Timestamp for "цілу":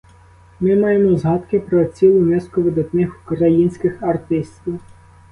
1.85-2.19